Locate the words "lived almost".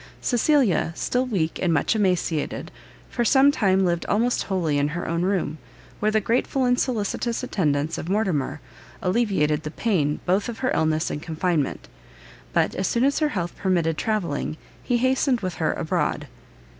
3.85-4.41